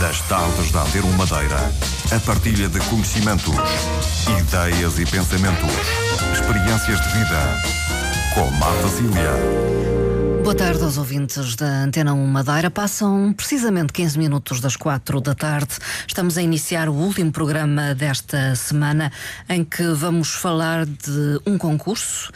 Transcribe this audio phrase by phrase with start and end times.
[0.00, 1.72] Nas tardes da Antena Madeira,
[2.14, 3.54] a partilha de conhecimentos,
[4.40, 5.70] ideias e pensamentos,
[6.32, 7.62] experiências de vida.
[8.34, 9.74] Com Marta Cília.
[10.44, 12.70] Boa tarde aos ouvintes da Antena 1 Madeira.
[12.70, 15.76] Passam precisamente 15 minutos das 4 da tarde.
[16.06, 19.10] Estamos a iniciar o último programa desta semana
[19.48, 22.30] em que vamos falar de um concurso.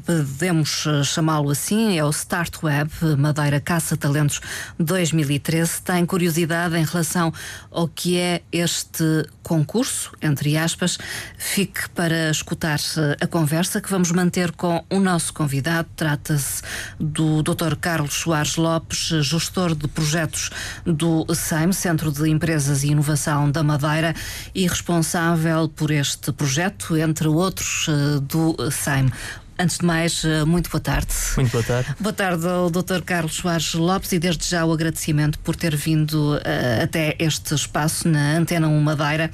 [0.00, 4.40] Podemos chamá-lo assim, é o Start Web Madeira Caça Talentos
[4.78, 5.82] 2013.
[5.82, 7.32] Tem curiosidade em relação
[7.70, 9.04] ao que é este
[9.42, 10.98] concurso, entre aspas.
[11.38, 12.80] Fique para escutar
[13.20, 15.88] a conversa que vamos manter com o nosso convidado.
[15.94, 16.62] Trata-se
[16.98, 17.76] do Dr.
[17.80, 20.50] Carlos Soares Lopes, gestor de projetos
[20.84, 24.14] do SEIM, Centro de Empresas e Inovação da Madeira,
[24.54, 29.10] e responsável por este projeto, entre outros, eh, do SEIM.
[29.56, 31.14] Antes de mais, eh, muito boa tarde.
[31.36, 31.94] Muito boa tarde.
[32.00, 33.02] Boa tarde ao Dr.
[33.04, 38.08] Carlos Soares Lopes e desde já o agradecimento por ter vindo uh, até este espaço
[38.08, 39.30] na Antena 1 Madeira.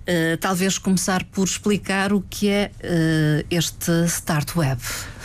[0.00, 4.82] Uh, talvez começar por explicar o que é uh, este Start Web.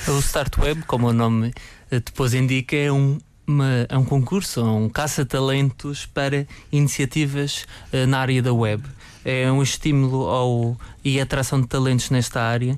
[0.07, 1.53] O Start Web, como o nome
[1.91, 7.66] depois indica, é um, uma, é um concurso, um caça-talentos para iniciativas
[8.07, 8.83] na área da web.
[9.25, 12.77] É um estímulo ao, e atração de talentos nesta área.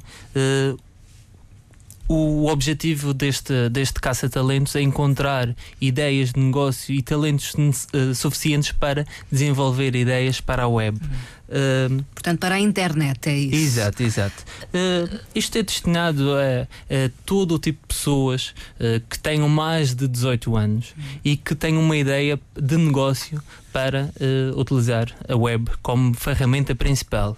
[2.11, 9.05] O objetivo deste, deste caça-talentos é encontrar ideias de negócio e talentos uh, suficientes para
[9.31, 10.97] desenvolver ideias para a web.
[10.97, 13.55] Uh, Portanto, para a internet, é isso?
[13.55, 14.43] Exato, exato.
[14.73, 19.93] Uh, isto é destinado a, a, todo o tipo de pessoas uh, que tenham mais
[19.93, 21.03] de 18 anos uhum.
[21.23, 23.39] e que tenham uma ideia de negócio
[23.71, 24.11] para
[24.55, 27.37] utilizar a web como ferramenta principal.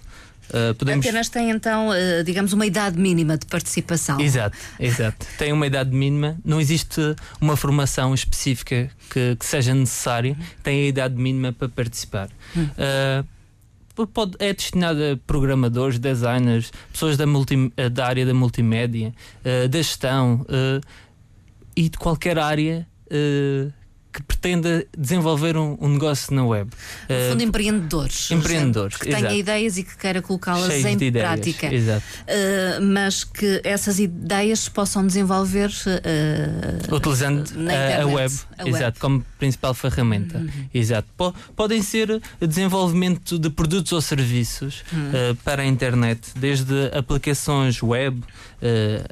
[0.50, 1.06] Uh, podemos...
[1.06, 4.20] Apenas tem então, uh, digamos, uma idade mínima de participação.
[4.20, 5.26] Exato, exato.
[5.38, 7.00] tem uma idade mínima, não existe
[7.40, 12.28] uma formação específica que, que seja necessária, tem a idade mínima para participar.
[12.56, 19.14] Uh, pode, é destinada a programadores, designers, pessoas da, multi, da área da multimédia,
[19.70, 20.46] da gestão
[21.76, 22.86] e de qualquer área
[24.12, 26.70] que pretenda desenvolver um, um negócio na web.
[27.08, 28.30] No uh, fundo, empreendedores.
[28.30, 28.96] Empreendedores.
[28.98, 31.74] Que tenha ideias e que queira colocá-las em prática.
[31.74, 32.04] Exato.
[32.22, 38.84] Uh, mas que essas ideias se possam desenvolver uh, utilizando a, a, web, a exato,
[38.84, 38.98] web.
[39.00, 40.38] como principal ferramenta.
[40.38, 40.50] Uhum.
[40.74, 41.08] Exato.
[41.56, 45.34] podem ser desenvolvimento de produtos ou serviços uhum.
[45.42, 48.22] para a internet, desde aplicações web,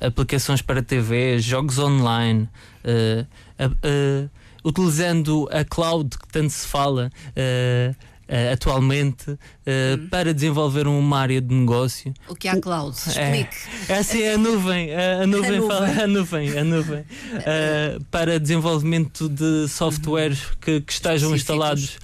[0.00, 2.48] aplicações para TV, jogos online.
[2.84, 4.30] Uh,
[4.64, 7.10] utilizando a cloud que tanto se fala.
[7.30, 10.06] Uh, Uh, atualmente uh, hum.
[10.08, 12.14] para desenvolver uma área de negócio.
[12.28, 12.96] O que é a cloud?
[12.96, 13.56] Explique.
[13.88, 15.68] É, essa é a nuvem, a, a nuvem, a nuvem.
[15.68, 21.98] Fala, a nuvem, a nuvem uh, para desenvolvimento de softwares que, que estejam instalados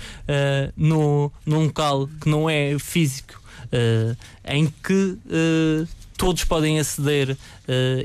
[0.77, 3.41] no, num local que não é físico,
[4.44, 5.17] em que
[6.16, 7.37] todos podem aceder uh,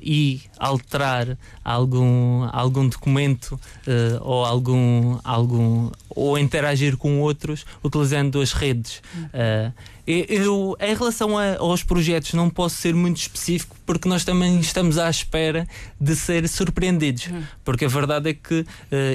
[0.01, 8.53] e alterar algum, algum documento uh, ou algum, algum ou interagir com outros utilizando as
[8.53, 9.01] redes.
[9.33, 9.73] Uh,
[10.05, 14.97] eu, em relação a, aos projetos, não posso ser muito específico porque nós também estamos
[14.97, 15.67] à espera
[15.99, 17.27] de ser surpreendidos.
[17.27, 17.43] Hum.
[17.63, 18.65] Porque a verdade é que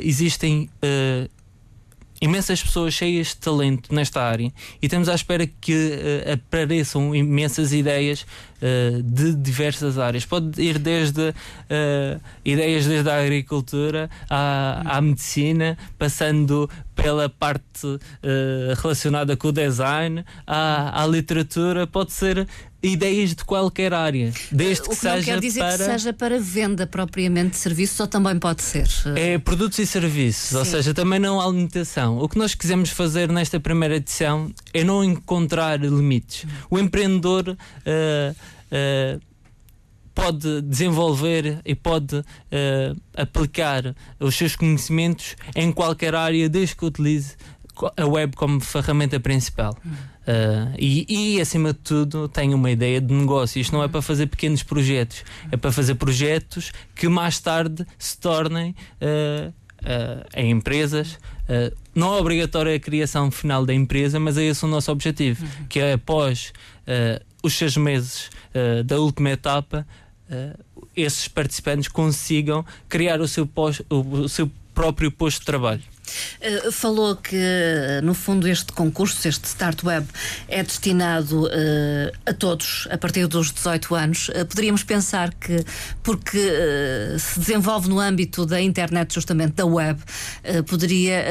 [0.03, 0.71] existem
[2.21, 7.73] imensas pessoas cheias de talento nesta área e estamos à espera que uh, apareçam imensas
[7.73, 8.27] ideias
[8.62, 10.25] uh, de diversas áreas.
[10.25, 17.87] Pode ir desde uh, ideias desde a agricultura à, à medicina, passando pela parte
[18.83, 22.49] relacionada com o design, à, à literatura, pode ser
[22.83, 25.78] ideias de qualquer área, desde que, que seja não quer dizer para...
[25.78, 28.88] que seja para venda propriamente de serviços, ou também pode ser.
[29.15, 30.56] É produtos e serviços, Sim.
[30.56, 32.19] ou seja, também não há limitação.
[32.19, 36.47] O que nós quisemos fazer nesta primeira edição é não encontrar limites.
[36.71, 38.37] O empreendedor uh,
[38.76, 39.20] uh,
[40.16, 42.25] pode desenvolver e pode uh,
[43.14, 47.37] aplicar os seus conhecimentos em qualquer área, desde que utilize
[47.96, 49.76] a web como ferramenta principal.
[49.84, 53.61] Uh, e, e, acima de tudo, tem uma ideia de negócio.
[53.61, 55.22] Isto não é para fazer pequenos projetos,
[55.52, 61.19] é para fazer projetos que mais tarde se tornem uh, uh, em empresas.
[61.94, 65.67] não é obrigatória a criação final da empresa, mas é esse o nosso objetivo: uhum.
[65.69, 66.52] que é após
[67.46, 68.31] os seis meses
[68.84, 69.87] da última etapa,
[70.96, 73.48] esses participantes consigam criar o seu,
[73.88, 75.82] o, o seu próprio posto de trabalho.
[76.41, 77.37] Uh, falou que,
[78.03, 80.06] no fundo, este concurso, este Start Web,
[80.49, 81.50] é destinado uh,
[82.25, 84.29] a todos a partir dos 18 anos.
[84.29, 85.64] Uh, poderíamos pensar que,
[86.03, 86.38] porque
[87.19, 90.00] se desenvolve no âmbito da internet, justamente da web,
[90.67, 91.25] poderia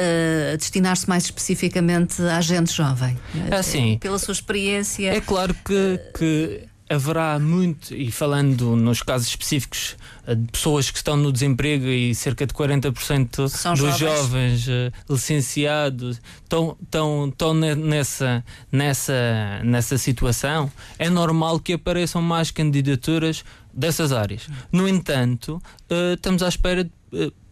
[0.56, 3.18] destinar-se mais especificamente à gente jovem.
[3.50, 3.98] Assim.
[3.98, 5.14] Pela sua experiência.
[5.14, 9.96] É claro que, que haverá muito, e falando nos casos específicos
[10.26, 14.68] eh, de pessoas que estão no desemprego e cerca de 40% São dos jovens, jovens
[14.68, 23.44] uh, licenciados estão, estão, estão nessa, nessa, nessa situação, é normal que apareçam mais candidaturas
[23.72, 24.48] dessas áreas.
[24.70, 25.60] No entanto,
[25.90, 26.90] uh, estamos à espera de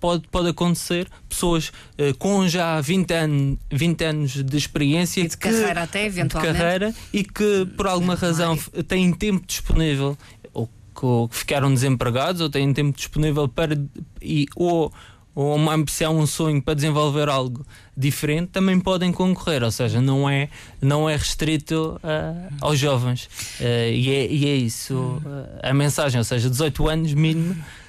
[0.00, 5.36] pode, pode acontecer pessoas uh, com já 20, an 20 anos de experiência e de
[5.36, 6.52] que, carreira até eventualmente.
[6.52, 8.56] de carreira e que por alguma razão
[8.86, 10.16] têm tempo disponível
[10.52, 13.78] ou que ficaram desempregados ou têm tempo disponível para
[14.20, 14.92] e ou
[15.34, 17.66] ou uma ambição, um sonho para desenvolver algo
[17.96, 20.48] diferente, também podem concorrer, ou seja, não é,
[20.80, 23.24] não é restrito uh, aos jovens.
[23.58, 27.83] Uh, e, é, e é isso uh, a mensagem, ou seja, 18 anos mínimo eh,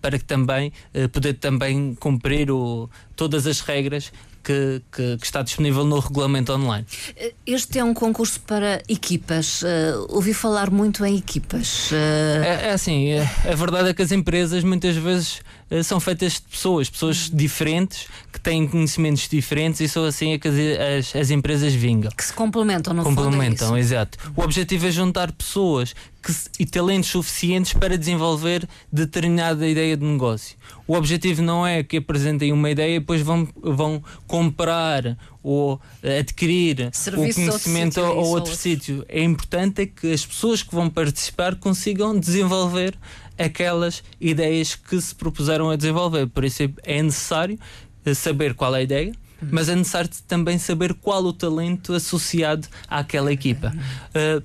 [0.00, 4.12] para que também uh, poder também cumprir o, todas as regras
[4.48, 6.86] que, que, que, está disponível no regulamento online.
[7.16, 9.60] Eh, este é um concurso para equipas.
[9.62, 11.90] Uh, ouvi falar muito em equipas.
[11.90, 11.94] Uh...
[12.42, 16.34] É, é, assim, é, a verdade é que as empresas muitas vezes uh, são feitas
[16.34, 21.30] de pessoas, pessoas diferentes, que têm conhecimentos diferentes e são assim é que as, as
[21.30, 22.10] empresas vingam.
[22.16, 24.16] Que se complementam, Complementam, fundo é exato.
[24.34, 30.56] O objetivo é juntar pessoas que, e talentos suficientes para desenvolver determinada ideia de negócio.
[30.86, 35.80] O objetivo não é que apresentem uma ideia e depois vão, vão comprar ou
[36.18, 39.04] adquirir Serviço o conhecimento a outro sítio.
[39.08, 42.94] É importante é que as pessoas que vão participar consigam desenvolver
[43.38, 46.26] aquelas ideias que se propuseram a desenvolver.
[46.26, 47.58] Por isso é necessário
[48.04, 49.48] eh, saber qual é a ideia, uhum.
[49.52, 53.72] mas é necessário também saber qual o talento associado àquela equipa.
[54.10, 54.42] Uh,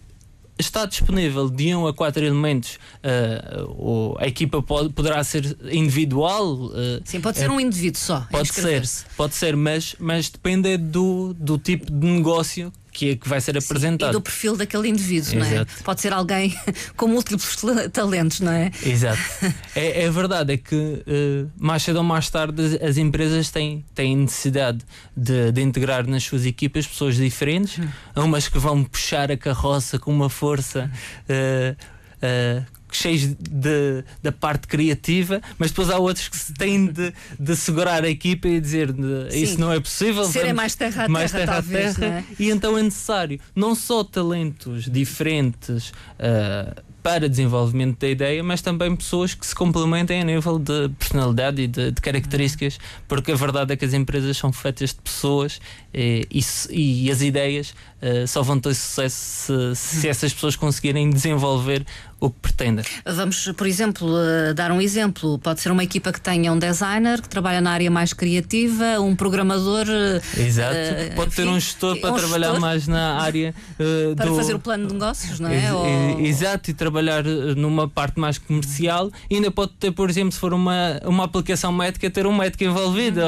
[0.58, 6.54] está disponível de 1 um a 4 elementos, uh, a equipa pode, poderá ser individual.
[6.54, 8.28] Uh, Sim, pode ser é, um indivíduo só.
[8.30, 8.84] Pode ser,
[9.18, 13.58] pode ser, mas, mas depende do, do tipo de negócio que, é que vai ser
[13.58, 14.10] apresentado.
[14.10, 15.56] E do perfil daquele indivíduo, Exato.
[15.56, 15.66] não é?
[15.84, 16.56] Pode ser alguém
[16.96, 17.58] com múltiplos
[17.92, 18.72] talentos, não é?
[18.86, 19.20] Exato.
[19.76, 24.16] é, é verdade, é que uh, mais cedo ou mais tarde as empresas têm, têm
[24.16, 24.80] necessidade
[25.18, 28.24] de, de integrar nas suas equipas pessoas diferentes, hum.
[28.24, 30.90] umas que vão puxar a carroça com uma força.
[31.28, 31.76] Uh,
[32.24, 38.04] uh, cheios de, da parte criativa, mas depois há outros que têm de, de segurar
[38.04, 38.94] a equipa e dizer
[39.32, 40.26] isso não é possível.
[40.26, 42.06] Serem mais terra a mais terra, terra, a terra.
[42.06, 42.24] É?
[42.40, 45.90] E então é necessário não só talentos diferentes.
[46.20, 51.62] Uh, para desenvolvimento da ideia, mas também pessoas que se complementem a nível de personalidade
[51.62, 52.80] e de, de características,
[53.10, 55.60] porque a verdade é que as empresas são feitas de pessoas
[55.94, 61.10] e, e, e as ideias uh, só vão ter sucesso se, se, essas pessoas conseguirem
[61.10, 61.86] desenvolver
[62.20, 62.86] o que pretendem.
[63.06, 65.38] Vamos, por exemplo, uh, dar um exemplo.
[65.40, 69.16] Pode ser uma equipa que tenha um designer que trabalha na área mais criativa, um
[69.16, 69.86] programador.
[69.88, 70.76] Uh, Exato.
[71.16, 73.54] Pode enfim, ter um gestor para um trabalhar gestor mais na área
[74.16, 74.36] para do...
[74.36, 75.74] fazer o plano de negócios, não é?
[75.74, 76.20] Ou...
[76.22, 79.12] Exato, e trabalhar numa parte mais comercial.
[79.30, 82.64] E ainda pode ter, por exemplo, se for uma, uma aplicação médica, ter um médico
[82.64, 83.20] envolvido.
[83.20, 83.26] Uhum.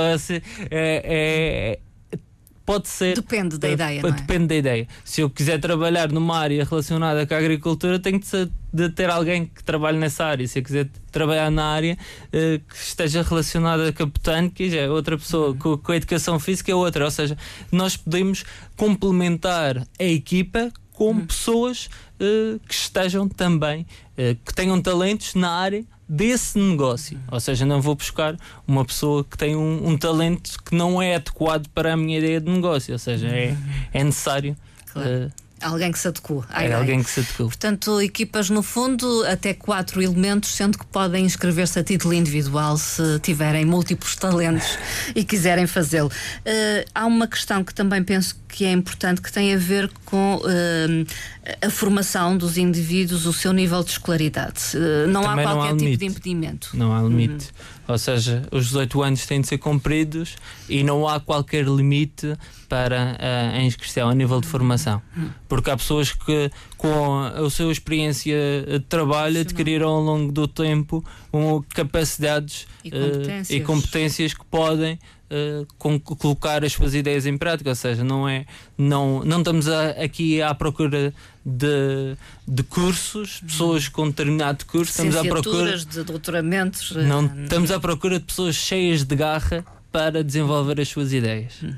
[0.71, 1.79] É, é,
[2.65, 3.15] pode ser.
[3.15, 4.01] Depende da uh, ideia.
[4.05, 4.47] Uh, depende é?
[4.47, 4.87] da ideia.
[5.03, 9.45] Se eu quiser trabalhar numa área relacionada com a agricultura, tenho de, de ter alguém
[9.45, 10.47] que trabalhe nessa área.
[10.47, 11.97] Se eu quiser trabalhar na área
[12.27, 15.49] uh, que esteja relacionada com a botânica, já é outra pessoa.
[15.49, 15.57] Uhum.
[15.57, 17.05] Com, com, a educação física é outra.
[17.05, 17.37] Ou seja,
[17.71, 18.43] nós podemos
[18.75, 21.25] complementar a equipa com uhum.
[21.25, 27.19] pessoas que estejam também, que tenham talentos na área desse negócio.
[27.31, 31.15] Ou seja, não vou buscar uma pessoa que tem um, um talento que não é
[31.15, 32.93] adequado para a minha ideia de negócio.
[32.93, 33.55] Ou seja, é,
[33.93, 34.55] é necessário.
[34.91, 35.27] Claro.
[35.27, 36.45] Uh, Alguém que se adequa.
[36.53, 37.45] É alguém que se adequa.
[37.45, 43.19] Portanto, equipas no fundo até quatro elementos, sendo que podem inscrever-se a título individual se
[43.19, 44.77] tiverem múltiplos talentos
[45.15, 46.09] e quiserem fazê-lo.
[46.09, 50.37] Uh, há uma questão que também penso que é importante que tem a ver com
[50.37, 50.45] uh,
[51.61, 54.77] a formação dos indivíduos, o seu nível de escolaridade.
[54.77, 56.69] Uh, não também há qualquer não há tipo de impedimento.
[56.73, 57.47] Não há limite.
[57.47, 57.75] Uhum.
[57.89, 60.37] Ou seja, os 18 anos têm de ser cumpridos
[60.69, 62.33] e não há qualquer limite
[62.69, 63.17] para
[63.53, 65.01] a inscrição a nível de formação.
[65.47, 68.35] Porque há pessoas que, com a sua experiência
[68.67, 73.49] de trabalho, adquiriram ao longo do tempo um, capacidades e competências.
[73.49, 78.03] Uh, e competências que podem Uh, com, colocar as suas ideias em prática, ou seja,
[78.03, 78.45] não é
[78.77, 81.11] não, não estamos a, aqui à procura
[81.43, 82.15] de,
[82.47, 86.91] de cursos, pessoas com determinado curso, estamos à procura de doutoramentos.
[86.91, 91.53] Não, estamos à procura de pessoas cheias de garra para desenvolver as suas ideias.
[91.61, 91.73] Uhum.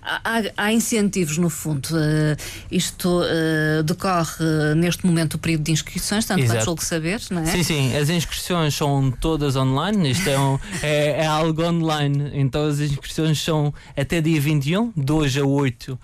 [0.00, 1.86] Há, há, incentivos, no fundo.
[1.86, 2.36] Uh,
[2.70, 4.44] isto uh, decorre
[4.76, 7.46] neste momento o período de inscrições, tanto quanto julgo saber, não é?
[7.46, 7.96] Sim, sim.
[7.96, 10.12] As inscrições são todas online.
[10.12, 12.30] Isto é, um, é, é, algo online.
[12.34, 15.98] Então as inscrições são até dia 21, 2 a 8 uh,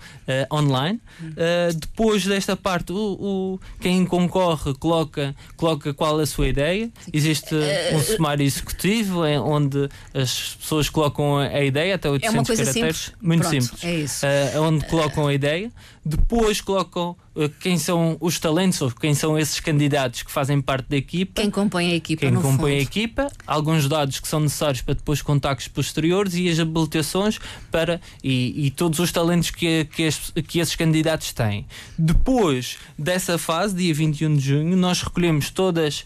[0.53, 0.99] online.
[1.21, 1.33] Uhum.
[1.79, 6.91] depois desta parte, o, o, quem concorre coloca, coloca qual a sua ideia.
[7.13, 7.55] Existe
[7.93, 12.97] um sumário executivo onde as pessoas colocam a ideia até 800 é uma coisa caracteres.
[12.97, 13.21] Simples.
[13.21, 13.83] Muito Pronto, simples.
[13.83, 14.25] É isso.
[14.25, 15.71] Uh, onde colocam a ideia.
[16.05, 20.89] Depois colocam uh, quem são os talentos ou quem são esses candidatos que fazem parte
[20.89, 21.41] da equipa.
[21.41, 22.19] Quem compõe a equipa.
[22.19, 22.67] Quem compõe fundo.
[22.67, 23.31] a equipa.
[23.47, 27.39] Alguns dados que são necessários para depois contactos posteriores e as habilitações
[27.71, 30.09] para e, e todos os talentos que, que,
[30.43, 31.65] que esses candidatos têm.
[31.97, 36.05] Depois dessa fase, dia 21 de junho, nós recolhemos todos uh,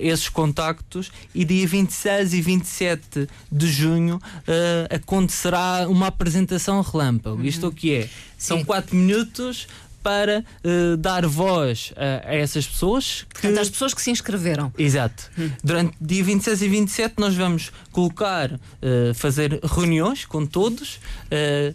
[0.00, 7.36] esses contactos e dia 26 e 27 de junho uh, acontecerá uma apresentação relâmpago.
[7.36, 7.44] Uhum.
[7.44, 8.08] Isto o que é?
[8.38, 9.66] São 4 minutos
[10.06, 13.26] para uh, dar voz a, a, essas pessoas.
[13.28, 13.40] Que...
[13.40, 14.72] Portanto, as pessoas que se inscreveram.
[14.78, 15.28] Exato.
[15.36, 15.50] Hum.
[15.64, 21.00] Durante dia 26 e 27 nós vamos colocar, uh, fazer reuniões com todos.
[21.26, 21.74] Uh,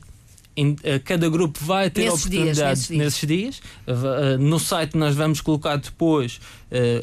[0.56, 0.76] em,
[1.06, 3.62] cada grupo vai ter nesses oportunidade dias, nesses, dias.
[3.88, 4.38] dias.
[4.38, 6.42] no site nós vamos colocar depois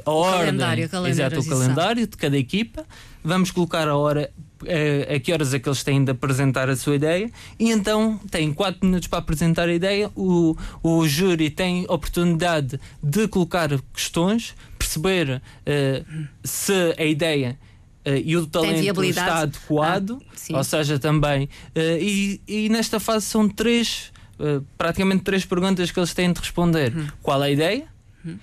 [0.05, 2.85] a o ordem, calendário, exato, o calendário de cada equipa.
[3.25, 4.31] Vamos colocar a hora
[4.67, 8.19] a, a que horas é que eles têm de apresentar a sua ideia e então
[8.31, 10.11] têm 4 minutos para apresentar a ideia.
[10.15, 17.59] O, o júri tem oportunidade de colocar questões, perceber uh, se a ideia
[18.07, 20.23] Uh, e o talento está adequado,
[20.53, 21.45] ah, ou seja, também.
[21.77, 24.13] Uh, e, e, nesta fase são três,
[24.79, 27.09] praticamente três perguntas que eles têm de responder: hum.
[27.21, 27.87] qual a ideia?
[28.25, 28.39] Hum.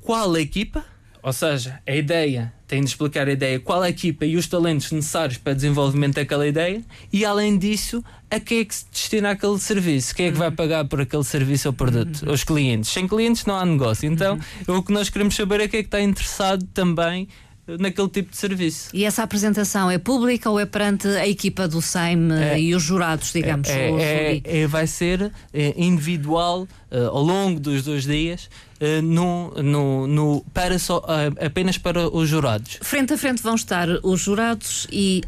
[0.00, 0.84] Qual a equipa?
[1.26, 4.46] Ou seja, a ideia tem de explicar a ideia, qual é a equipa e os
[4.46, 8.86] talentos necessários para o desenvolvimento daquela ideia, e além disso, a quem é que se
[8.92, 10.14] destina aquele serviço?
[10.14, 10.54] Quem é que vai uhum.
[10.54, 12.22] pagar por aquele serviço ou produto?
[12.22, 12.32] Uhum.
[12.32, 12.90] Os clientes.
[12.90, 14.08] Sem clientes não há negócio.
[14.08, 14.76] Então, uhum.
[14.76, 17.26] o que nós queremos saber é quem é que está interessado também
[17.66, 18.90] naquele tipo de serviço.
[18.94, 22.82] E essa apresentação é pública ou é perante a equipa do SAIM é, e os
[22.82, 23.68] jurados, digamos?
[23.68, 28.48] É, é, é vai ser é, individual uh, ao longo dos dois dias.
[28.76, 32.78] Uh, no, no, no, para só, uh, apenas para os jurados.
[32.82, 35.22] Frente a frente vão estar os jurados e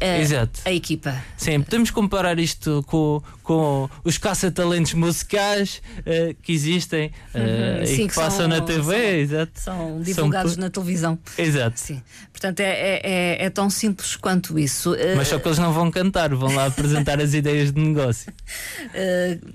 [0.65, 1.15] a equipa.
[1.35, 7.95] Sim, podemos comparar isto com, com os caça-talentos musicais uh, que existem uhum, e sim,
[7.95, 8.83] que, que, passam são, na TV.
[8.83, 9.51] São, exato.
[9.55, 10.61] são divulgados são...
[10.61, 11.17] na televisão.
[11.35, 11.79] Exato.
[11.79, 12.03] Sim.
[12.31, 14.95] Portanto, é, é, é, é, tão simples quanto isso.
[15.17, 18.31] Mas só que eles não vão cantar, vão lá apresentar as ideias de negócio.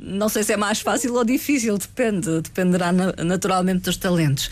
[0.00, 4.50] não sei se é mais fácil ou difícil, depende, dependerá naturalmente dos talentos.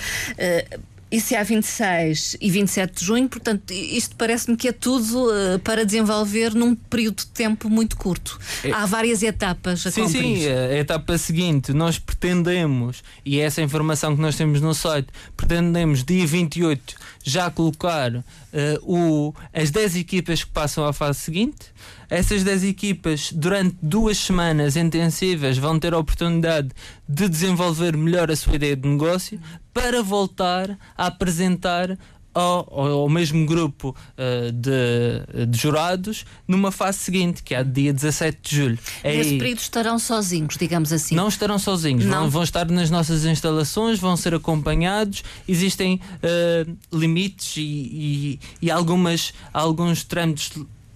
[1.12, 5.58] Isso é a 26 e 27 de junho, portanto, isto parece-me que é tudo uh,
[5.58, 8.40] para desenvolver num período de tempo muito curto.
[8.64, 8.72] É.
[8.72, 10.38] Há várias etapas a sim, cumprir.
[10.38, 15.08] Sim, a etapa seguinte, nós pretendemos, e é essa informação que nós temos no site,
[15.36, 18.24] pretendemos dia 28 já colocar uh,
[18.82, 21.72] o, as 10 equipas que passam à fase seguinte.
[22.12, 26.68] Essas 10 equipas, durante duas semanas intensivas, vão ter a oportunidade
[27.08, 29.40] de desenvolver melhor a sua ideia de negócio
[29.72, 31.98] para voltar a apresentar
[32.34, 38.38] ao, ao, mesmo grupo uh, de, de, jurados numa fase seguinte, que é dia 17
[38.42, 38.78] de julho.
[39.02, 41.14] Nesse período estarão sozinhos, digamos assim?
[41.14, 42.20] Não estarão sozinhos, não.
[42.20, 45.24] Vão, vão, estar nas nossas instalações, vão ser acompanhados.
[45.48, 50.50] Existem uh, limites e, e, e algumas, alguns trâmites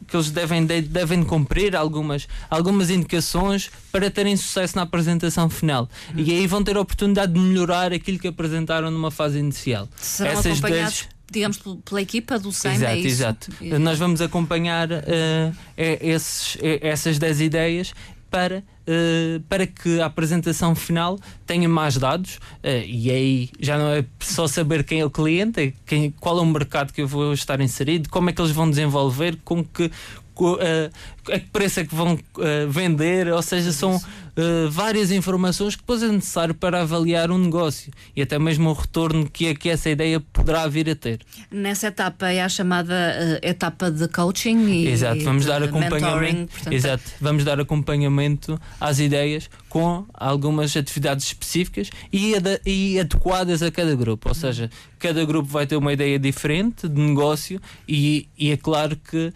[0.06, 5.88] que eles devem, devem cumprir algumas, algumas indicações para terem sucesso na apresentação final.
[6.14, 6.25] Uhum.
[6.25, 9.88] E aí vão ter a oportunidade de melhorar aquilo que apresentaram numa fase inicial.
[9.96, 13.08] Serão Essas acompanhados, digamos, pela equipa do SEM, exato, é isso?
[13.08, 17.92] Exato, Nós vamos acompanhar uh, esses, essas 10 ideias
[18.30, 22.37] para, uh, para que a apresentação final tenha mais dados.
[22.37, 26.38] Uh, e aí já não é só saber quem é o cliente, é quem, qual
[26.38, 29.64] é o mercado que eu vou estar inserido, como é que eles vão desenvolver, com
[29.64, 34.00] que, uh, a que preço é que vão uh, vender, ou seja, são
[34.37, 38.73] uh, várias informações que depois é necessário para avaliar um negócio e até mesmo o
[38.73, 41.21] retorno que, é, que essa ideia poderá vir a ter.
[41.50, 46.52] Nessa etapa é a chamada etapa de coaching e Exato, vamos dar acompanhamento.
[46.71, 53.95] Exato, vamos dar acompanhamento às ideias com algumas atividades específicas e, e adequadas a cada
[53.95, 58.57] grupo, ou seja, cada grupo vai ter uma ideia diferente de negócio e, e é
[58.57, 59.33] claro que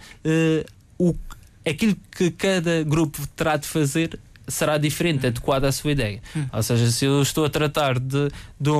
[0.98, 1.14] o,
[1.66, 4.18] aquilo que cada grupo terá de fazer
[4.50, 6.20] será diferente, adequada à sua ideia.
[6.36, 6.46] Hum.
[6.52, 8.28] Ou seja, se eu estou a tratar de,
[8.60, 8.70] de,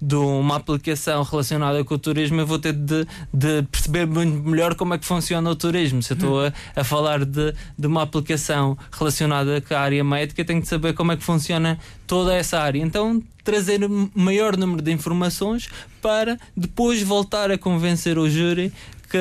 [0.00, 4.74] de, uma aplicação relacionada com o turismo, eu vou ter de, de perceber muito melhor
[4.74, 6.02] como é que funciona o turismo.
[6.02, 10.44] Se eu estou a, a falar de, de uma aplicação relacionada com a área médica,
[10.44, 12.80] tenho de saber como é que funciona toda essa área.
[12.80, 13.80] Então, trazer
[14.14, 15.68] maior número de informações
[16.02, 18.72] para depois voltar a convencer o júri
[19.10, 19.18] que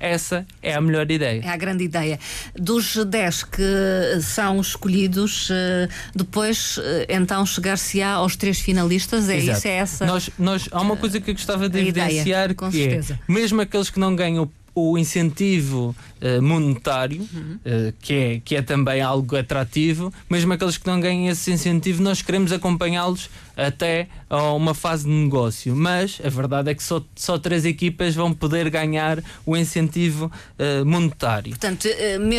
[0.00, 1.40] essa é a melhor ideia.
[1.44, 2.18] É a grande ideia.
[2.54, 3.62] Dos 10 que
[4.20, 9.58] são escolhidos, eh, depois eh, então chegar-se-á aos três finalistas, é Exato.
[9.58, 9.68] isso?
[9.68, 10.06] É essa?
[10.06, 13.88] Nós, nós, há uma coisa que eu gostava de evidenciar ideia, que é, mesmo aqueles
[13.88, 17.58] que não ganham o incentivo uh, monetário, uhum.
[17.64, 22.02] uh, que, é, que é também algo atrativo, mesmo aqueles que não ganham esse incentivo,
[22.02, 23.28] nós queremos acompanhá-los
[23.66, 25.74] até a uma fase de negócio.
[25.74, 30.26] Mas a verdade é que só, só três equipas vão poder ganhar o incentivo
[30.58, 31.50] uh, monetário.
[31.50, 31.88] Portanto,
[32.20, 32.38] me,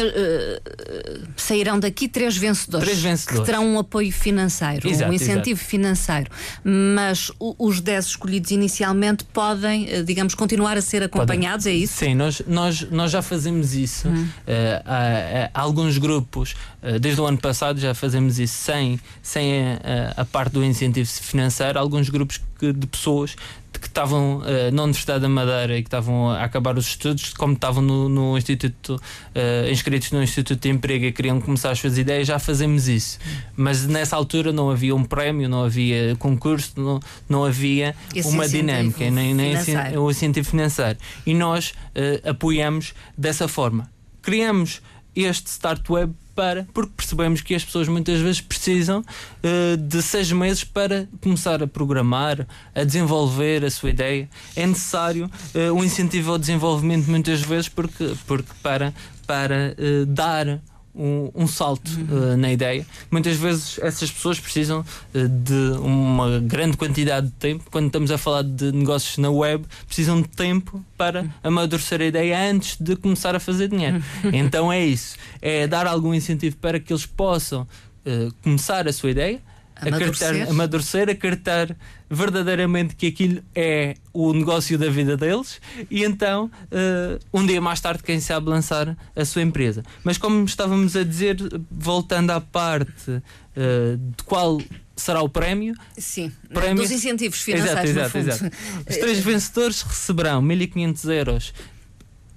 [1.35, 5.69] sairão daqui três vencedores, três vencedores, que terão um apoio financeiro, exato, um incentivo exato.
[5.69, 6.31] financeiro.
[6.63, 11.79] Mas o, os dez escolhidos inicialmente podem, digamos, continuar a ser acompanhados, podem.
[11.79, 11.95] é isso?
[11.95, 14.07] Sim, nós, nós, nós já fazemos isso.
[14.07, 14.23] Hum.
[14.23, 19.63] Uh, há, há, alguns grupos, uh, desde o ano passado, já fazemos isso sem, sem
[19.63, 21.79] a, a, parte do incentivo financeiro.
[21.79, 23.35] Alguns grupos que, de pessoas
[23.79, 27.53] que estavam uh, na Universidade da Madeira e que estavam a acabar os estudos, como
[27.53, 31.97] estavam no, no Instituto, uh, inscritos no Instituto de Emprego e queriam começar as suas
[31.97, 33.17] ideias, já fazemos isso.
[33.55, 38.47] Mas nessa altura não havia um prémio, não havia concurso, não, não havia Esse uma
[38.47, 39.55] dinâmica, nem, nem
[39.97, 40.99] o incentivo financeiro.
[41.25, 43.89] E nós uh, apoiamos dessa forma.
[44.21, 44.81] Criamos
[45.15, 50.31] este Start Web para, porque percebemos que as pessoas muitas vezes precisam uh, de seis
[50.31, 54.29] meses para começar a programar, a desenvolver a sua ideia.
[54.55, 58.93] É necessário uh, um incentivo ao desenvolvimento muitas vezes porque, porque para,
[59.27, 60.61] para uh, dar
[60.95, 62.85] um, um salto uh, na ideia.
[63.09, 67.65] Muitas vezes essas pessoas precisam uh, de uma grande quantidade de tempo.
[67.71, 72.51] Quando estamos a falar de negócios na web, precisam de tempo para amadurecer a ideia
[72.51, 74.03] antes de começar a fazer dinheiro.
[74.33, 79.11] então é isso: é dar algum incentivo para que eles possam uh, começar a sua
[79.11, 79.41] ideia
[79.81, 80.27] amadurecer.
[80.27, 81.77] Acreditar, amadurecer, acreditar
[82.09, 87.79] verdadeiramente que aquilo é o negócio da vida deles e então uh, um dia mais
[87.79, 89.83] tarde quem sabe lançar a sua empresa.
[90.03, 91.37] Mas como estávamos a dizer,
[91.69, 94.59] voltando à parte uh, de qual
[94.95, 95.73] será o prémio.
[95.97, 96.83] Sim, prémio...
[96.83, 97.89] dos incentivos financeiros.
[97.89, 98.55] Exato, exato, exato.
[98.87, 101.53] Os três vencedores receberão 1.500 euros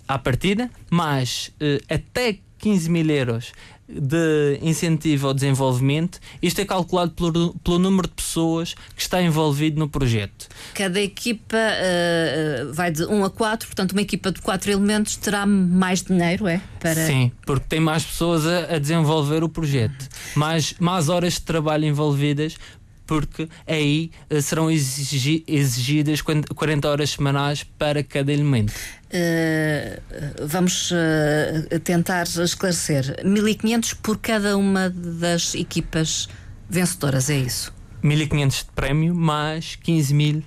[0.07, 3.52] à partida, mais uh, até 15 mil euros
[3.88, 9.79] de incentivo ao desenvolvimento, isto é calculado pelo, pelo número de pessoas que está envolvido
[9.79, 10.49] no projeto.
[10.75, 15.44] Cada equipa uh, vai de 1 a 4, portanto, uma equipa de 4 elementos terá
[15.44, 16.61] mais dinheiro, é?
[16.81, 17.07] Para...
[17.07, 21.85] Sim, porque tem mais pessoas a, a desenvolver o projeto, mais, mais horas de trabalho
[21.85, 22.57] envolvidas
[23.06, 28.72] porque aí uh, serão exigi exigidas 40 horas semanais para cada elemento.
[29.14, 33.24] Uh, vamos uh, tentar esclarecer.
[33.24, 36.28] 1500 por cada uma das equipas
[36.68, 37.72] vencedoras, é isso?
[38.02, 40.42] 1500 de prémio mais 15 mil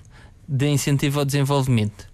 [0.47, 2.07] de incentivo ao desenvolvimento.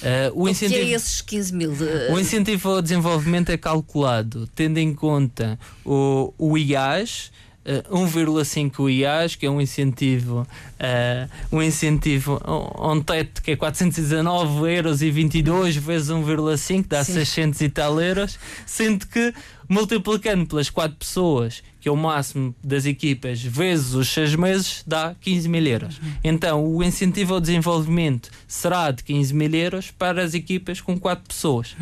[0.00, 1.72] Uh, o, incentivo, que é esses 15 mil?
[1.72, 1.84] De...
[2.10, 7.30] O incentivo ao desenvolvimento é calculado tendo em conta o, o IAS,
[7.64, 13.56] uh, 1,5 IAS, que é um incentivo, uh, um incentivo, um, um teto que é
[13.56, 17.14] 419 euros e 22 vezes 1,5 dá Sim.
[17.14, 19.34] 600 e tal euros, sendo que
[19.68, 25.14] multiplicando pelas 4 pessoas, que é o máximo das equipas, vezes os 6 meses, dá
[25.20, 26.00] 15 mil euros.
[26.22, 31.24] Então, o incentivo ao desenvolvimento será de 15 mil euros para as equipas com 4
[31.26, 31.76] pessoas.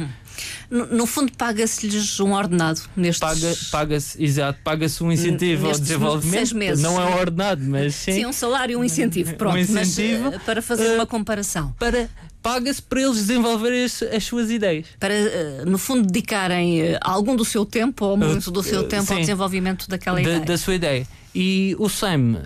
[0.70, 3.18] No, no fundo, paga-se-lhes um ordenado nestes.
[3.18, 6.54] Paga, paga-se, exato, paga-se um incentivo ao desenvolvimento.
[6.54, 6.82] Meses.
[6.82, 8.12] Não é um ordenado, mas sim.
[8.12, 9.34] Sim, um salário e um incentivo.
[9.36, 11.74] Pronto, um incentivo, mas, uh, para fazer uh, uma comparação.
[11.78, 12.08] Para
[12.40, 14.86] paga-se para eles desenvolverem as, as, suas ideias.
[14.98, 19.18] Para, uh, no fundo, dedicarem algum do seu tempo ou muito do seu tempo ao
[19.18, 20.40] desenvolvimento daquela da, ideia.
[20.40, 21.06] Da sua ideia.
[21.34, 22.42] E o SEM, uh,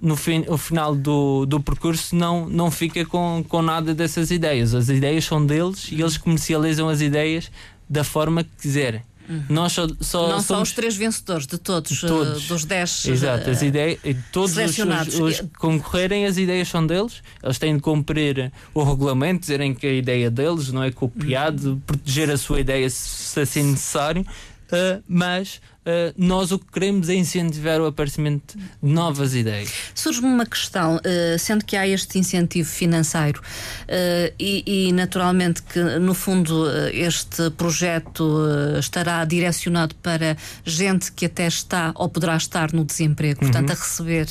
[0.00, 4.74] no, fim, no final do, do percurso, não, não fica com, com nada dessas ideias.
[4.74, 7.50] As ideias são deles e eles comercializam as ideias
[7.88, 9.02] da forma que quiserem.
[9.28, 9.44] Uhum.
[9.48, 10.44] Nós só, só não somos...
[10.44, 12.44] só os três vencedores de todos, todos.
[12.44, 14.00] Uh, dos dez Exato, as ideias,
[14.32, 18.82] todos os, os, os, que concorrerem, as ideias são deles, eles têm de cumprir o
[18.82, 21.80] regulamento, dizerem que a ideia deles não é copiado, uhum.
[21.80, 24.22] proteger a sua ideia se assim necessário.
[24.22, 29.68] uh, mas Uh, nós o que queremos é incentivar o aparecimento de novas ideias.
[29.92, 35.80] Surge-me uma questão, uh, sendo que há este incentivo financeiro uh, e, e, naturalmente que
[35.98, 38.46] no fundo este projeto
[38.78, 43.76] estará direcionado para gente que até está ou poderá estar no desemprego, portanto uhum.
[43.76, 44.28] a receber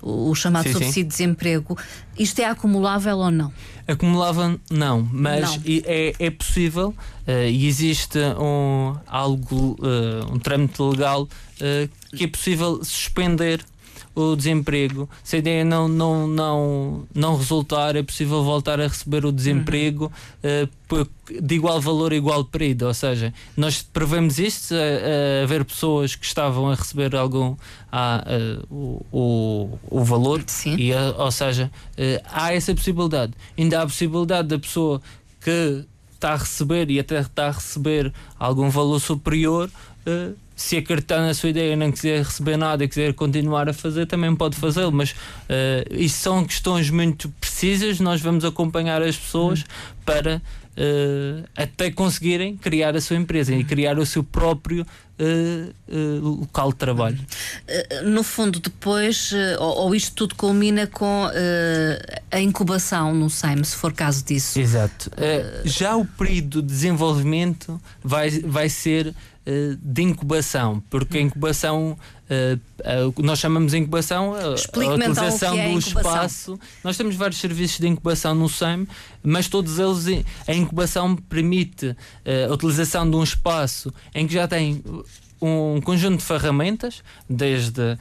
[0.00, 1.02] o, chamado sim, subsídio sim.
[1.02, 1.78] de desemprego,
[2.18, 3.52] isto é acumulável ou não?
[3.88, 5.62] Acumulável não, mas não.
[5.84, 12.26] É, é possível uh, e existe um, algo, uh, um trâmite legal uh, que é
[12.26, 13.64] possível suspender
[14.16, 15.08] o desemprego.
[15.22, 20.10] Se a ideia não, não, não, não resultar, é possível voltar a receber o desemprego
[20.42, 21.02] uhum.
[21.02, 21.08] uh,
[21.42, 22.86] de igual valor, igual período.
[22.86, 27.54] Ou seja, nós prevemos isto, a, a haver pessoas que estavam a receber algum
[27.92, 28.24] a,
[28.70, 30.76] o, o, o, valor, Sim.
[30.76, 33.34] e ou seja, uh, há essa possibilidade.
[33.56, 35.02] Ainda há a possibilidade da pessoa
[35.42, 39.70] que está a receber e até está a receber algum valor superior.
[40.06, 43.74] Uh, se acreditar na sua ideia e não quiser receber nada e quiser continuar a
[43.74, 44.90] fazer, também pode fazê-lo.
[44.90, 45.14] Mas uh,
[45.90, 48.00] isso são questões muito precisas.
[48.00, 49.64] Nós vamos acompanhar as pessoas
[50.04, 50.36] para
[50.76, 54.84] uh, até conseguirem criar a sua empresa e criar o seu próprio
[55.18, 57.18] Uh, uh, local de trabalho.
[57.18, 61.26] Uh, no fundo, depois, ou, ou, isto tudo culmina com
[62.30, 64.60] a incubação no SEIM, se for caso disso.
[64.60, 65.10] Exato.
[65.64, 69.14] já o período de desenvolvimento vai, vai ser
[69.80, 71.96] de incubação, porque a incubação
[72.28, 76.58] uh, nós chamamos de incubação a, a utilização é do espaço.
[76.82, 78.88] Nós temos vários serviços de incubação no SEM,
[79.22, 81.96] mas todos eles a incubação permite
[82.48, 84.82] a utilização de um espaço em que já tem
[85.40, 87.96] um conjunto de ferramentas, desde uh,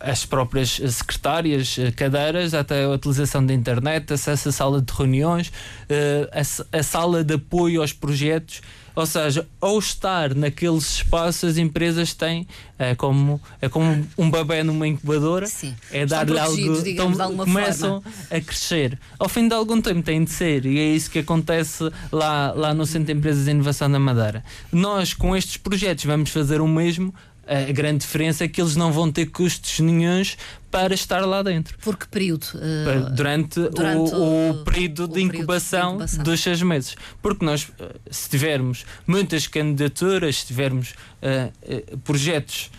[0.00, 6.72] as próprias secretárias, cadeiras, até a utilização da internet, acesso à sala de reuniões, uh,
[6.72, 8.60] a, a, sala de apoio aos projetos
[8.96, 14.62] ou seja, ao estar naqueles espaços, as empresas têm é como, é como um bebê
[14.62, 15.74] numa incubadora, Sim.
[15.90, 16.56] é dar-lhe algo.
[16.86, 18.16] Então, começam forma.
[18.30, 18.98] a crescer.
[19.18, 22.74] Ao fim de algum tempo têm de ser, e é isso que acontece lá, lá
[22.74, 24.42] no Centro de Empresas de Inovação da Madeira.
[24.72, 27.14] Nós, com estes projetos, vamos fazer o mesmo
[27.46, 30.36] a grande diferença é que eles não vão ter custos nenhums
[30.70, 31.78] para estar lá dentro.
[31.78, 32.44] Por que período?
[32.54, 36.96] Uh, durante, durante o, o, período, o de, incubação de incubação dos seis meses.
[37.22, 42.70] Porque nós, eh, se tivermos muitas candidaturas, se tivermos uh, uh, projetos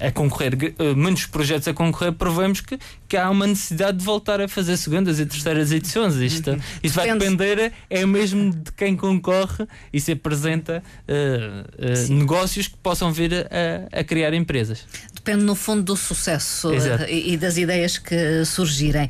[0.00, 0.54] a concorrer,
[0.96, 2.78] muitos projetos a concorrer, provamos que,
[3.10, 6.14] que há uma necessidade de voltar a fazer segundas e terceiras edições.
[6.14, 12.76] Isto, isto vai depender, é mesmo de quem concorre e se apresenta uh, negócios que
[12.76, 16.70] possam vir a, a criar empresas depende no fundo do sucesso
[17.06, 19.06] e, e, das ideias que surgirem.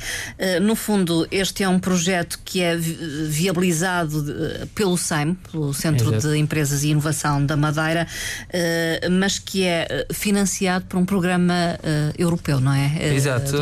[0.60, 4.24] no fundo, este é um projeto que é viabilizado
[4.74, 6.32] pelo SEIM, pelo Centro Exato.
[6.32, 8.08] de Empresas e Inovação da Madeira,
[9.08, 13.14] mas que é financiado por um programa uh, europeu, não é?
[13.14, 13.56] Exato.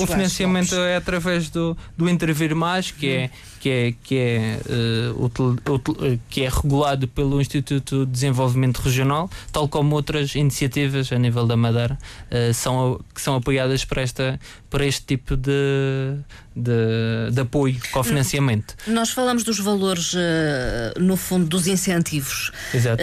[0.00, 3.30] O financiamento é através do, do Intervir Mais, que é
[3.64, 9.30] que é, que é, uh, util, util, que é regulado pelo Instituto de Desenvolvimento Regional,
[9.50, 11.98] tal como outras iniciativas a nível da Madeira
[12.30, 14.38] uh, são, que são apoiadas por, esta,
[14.74, 16.16] por este tipo de,
[16.52, 18.74] de, de apoio, cofinanciamento.
[18.88, 22.50] Nós falamos dos valores, uh, no fundo, dos incentivos.
[22.74, 23.00] Exato.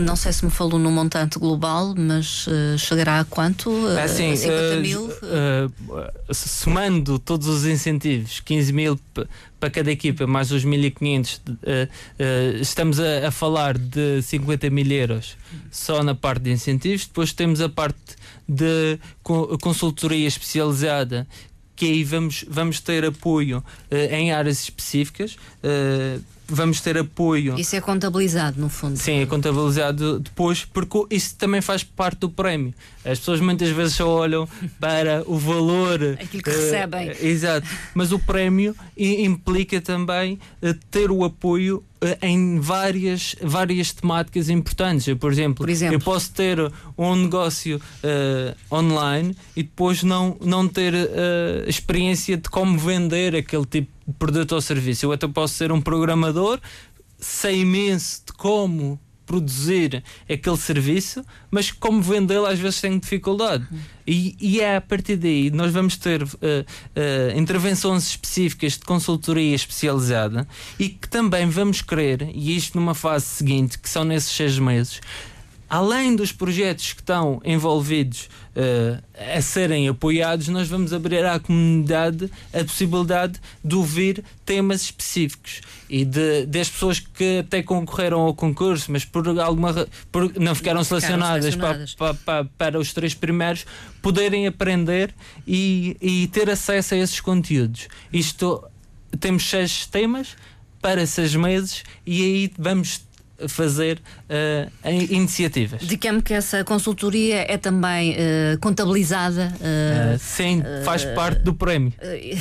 [0.00, 2.46] não sei se me falou no montante global, mas
[2.78, 3.88] chegará a quanto?
[3.90, 5.08] É assim, 50 mil?
[6.32, 8.98] somando todos os incentivos, 15 mil
[9.60, 14.90] para cada equipa, mais os 1500, uh, uh, estamos a, a, falar de 50 mil
[14.90, 15.36] euros
[15.70, 17.06] só na parte de incentivos.
[17.06, 18.16] Depois temos a parte
[18.48, 18.98] de
[19.60, 21.26] consultoria especializada
[21.76, 23.64] que aí vamos, vamos ter apoio
[24.10, 25.36] em áreas específicas.
[25.62, 27.58] Uh, vamos ter apoio.
[27.58, 28.96] Isso é contabilizado, no fundo.
[28.96, 32.74] Sim, é contabilizado depois, porque isso também faz parte do prémio.
[33.04, 34.48] As pessoas muitas vezes só olham
[34.80, 36.16] para o valor.
[36.20, 37.12] Aquilo que uh, recebem.
[37.20, 37.66] Exato.
[37.94, 45.06] Mas o prémio implica também uh, ter o apoio uh, em várias, várias temáticas importantes.
[45.06, 46.58] Eu, por, exemplo, por exemplo, eu posso ter
[46.96, 47.80] um negócio
[48.72, 50.94] online e depois não, não ter
[51.66, 53.83] experiência de como vender aquele tipo
[54.18, 55.06] produto ou serviço.
[55.06, 56.60] Eu até posso ser um programador,
[57.18, 63.66] sei imenso de como produzir aquele serviço, mas como vendê-lo às vezes tenho dificuldade.
[64.06, 69.54] E, e, é a partir daí nós vamos ter uh, uh, intervenções específicas de consultoria
[69.54, 70.46] especializada
[70.78, 75.00] e que também vamos querer, e isto numa fase seguinte, que são nesses seis meses,
[75.68, 79.02] além dos projetos que estão envolvidos uh,
[79.36, 86.04] a serem apoiados, nós vamos abrir à comunidade a possibilidade de ouvir temas específicos e
[86.04, 90.84] de, das pessoas que até concorreram ao concurso, mas por alguma por, não ficaram não
[90.84, 91.94] selecionadas, selecionadas.
[91.94, 93.64] Para, para, para, os três primeiros,
[94.02, 95.14] poderem aprender
[95.46, 97.88] e, e ter acesso a esses conteúdos.
[98.12, 98.64] Isto
[99.20, 100.36] temos seis temas
[100.80, 103.00] para seis meses e aí vamos
[103.48, 104.70] fazer uh,
[105.10, 105.82] iniciativas.
[105.82, 109.52] Digamos que essa consultoria é também uh, contabilizada.
[109.56, 111.92] Uh, sim, faz parte do prémio.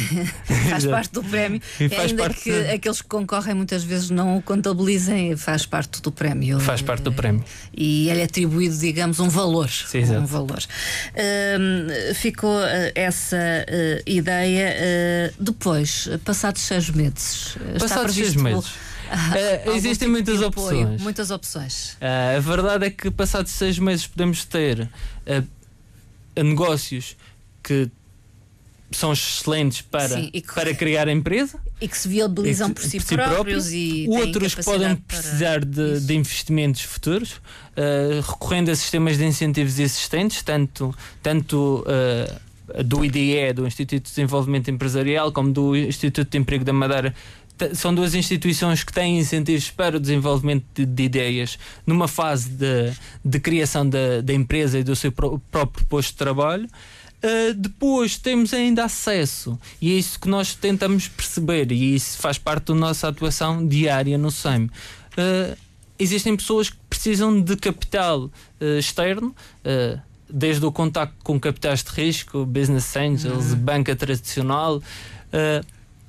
[0.70, 1.62] faz parte do prémio.
[1.80, 2.70] ainda que de...
[2.70, 6.60] aqueles que concorrem muitas vezes não o contabilizem, faz parte do prémio.
[6.60, 7.44] Faz parte do prémio.
[7.76, 9.70] E ele é atribuído, digamos, um valor.
[9.70, 10.64] Sim, um valor.
[12.16, 12.60] ficou
[12.96, 13.66] essa
[14.06, 15.34] ideia.
[15.40, 17.58] depois, passados seis meses.
[17.80, 20.82] Passados seis meses Uh, existem tipo muitas opções.
[20.82, 21.94] Apoio, muitas opções.
[21.94, 27.16] Uh, a verdade é que passados seis meses podemos ter uh, negócios
[27.62, 27.90] que
[28.92, 32.90] são excelentes para, Sim, que, para criar a empresa e que se viabilizam que, por,
[32.90, 37.42] si por si, próprios, e outros podem precisar de, de, investimentos futuros
[38.24, 41.84] recorrendo a sistemas de incentivos existentes tanto, tanto
[42.86, 47.16] do IDE, do Instituto de Desenvolvimento Empresarial como do Instituto de Emprego da Madeira
[47.74, 52.94] são duas instituições que têm incentivos para o desenvolvimento de, de ideias numa fase de,
[53.24, 56.68] de criação da, da empresa e do seu próprio posto de trabalho.
[57.24, 62.38] Uh, depois temos ainda acesso, e é isso que nós tentamos perceber, e isso faz
[62.38, 64.66] parte da nossa atuação diária no SEM.
[64.66, 65.58] Uh,
[65.98, 69.34] existem pessoas que precisam de capital uh, externo,
[70.30, 73.58] desde o contacto com capitais de risco, business angels, uhum.
[73.58, 74.82] banca tradicional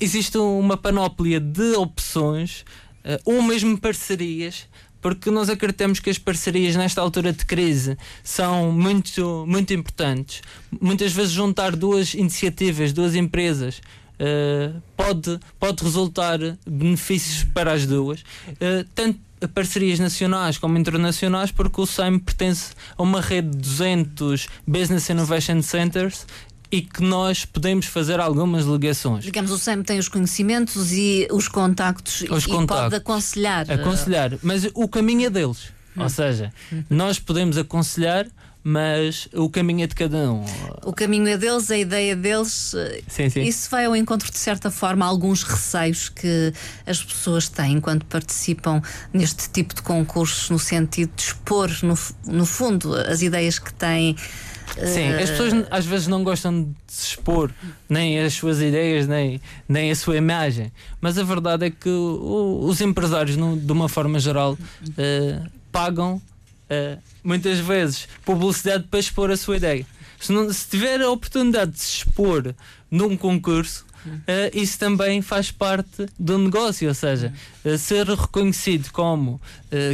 [0.01, 2.65] existe uma panóplia de opções
[3.05, 4.67] uh, ou mesmo parcerias
[5.05, 10.41] porque nós acreditamos que as parcerias nesta altura de crise são muito, muito importantes.
[10.81, 13.83] Muitas vezes juntar duas iniciativas, duas empresas,
[14.15, 21.83] uh, pode, pode resultar benefícios para as duas, uh, tanto parcerias nacionais como internacionais, porque
[21.83, 26.27] o SEM pertence a uma rede de 200 Business Innovation Centers
[26.75, 29.23] e que nós podemos fazer algumas ligações.
[29.23, 32.67] Digamos, o SEM tem os conhecimentos e os contactos os e contactos.
[32.67, 33.71] pode aconselhar.
[33.71, 35.69] Aconselhar, mas o caminho é deles.
[35.97, 36.03] Hum.
[36.03, 36.53] Ou seja,
[36.91, 38.27] nós podemos aconselhar,
[38.65, 40.45] mas o caminho é de cada um.
[40.83, 42.75] O caminho é deles, a ideia deles.
[43.07, 43.43] Sim, sim.
[43.43, 46.53] Isso vai ao encontro, de certa forma, alguns receios que
[46.85, 48.83] as pessoas têm quando participam
[49.13, 54.17] neste tipo de concursos, no sentido de expor, no, no fundo, as ideias que têm.
[54.87, 57.51] Sim, as pessoas às vezes não gostam de se expor
[57.89, 60.73] nem as suas ideias, nem, nem a sua imagem.
[61.01, 66.15] Mas a verdade é que o, os empresários, no, de uma forma geral, uh, pagam
[66.17, 69.87] uh, muitas vezes publicidade para expor a sua ideia.
[70.19, 72.55] Se, não, se tiver a oportunidade de se expor
[72.91, 77.33] num concurso, Uh, isso também faz parte do negócio, ou seja,
[77.79, 79.41] ser reconhecido como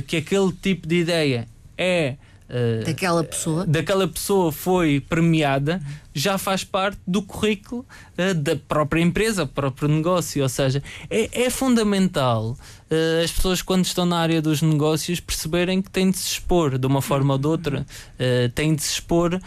[0.09, 1.47] que aquele tipo de ideia
[1.79, 2.17] é
[2.51, 5.81] uh, daquela pessoa daquela pessoa foi premiada
[6.13, 7.87] já faz parte do currículo
[8.19, 10.43] uh, da própria empresa, do próprio negócio.
[10.43, 12.51] Ou seja, é, é fundamental
[12.91, 16.77] uh, as pessoas, quando estão na área dos negócios, perceberem que têm de se expor
[16.77, 17.87] de uma forma ou de outra,
[18.55, 19.41] têm de se expor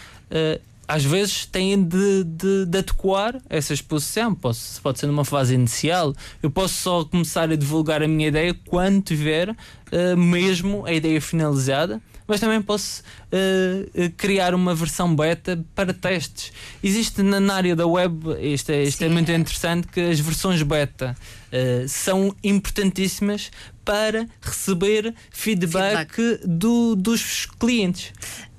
[0.88, 4.36] às vezes têm de, de, de, adequar essa exposição.
[4.36, 6.14] Posso, pode ser numa fase inicial.
[6.42, 11.22] Eu posso só começar a divulgar a minha ideia quando tiver uh, mesmo a ideia
[11.22, 12.02] finalizada
[12.34, 16.52] mas também posso uh, criar uma versão beta para testes.
[16.84, 20.64] Existe na, na área da web, isto é, isto é muito interessante, que as versões
[20.64, 21.16] beta
[21.52, 23.52] uh, são importantíssimas
[23.86, 26.48] para receber feedback, feedback.
[26.48, 28.12] Do, dos clientes.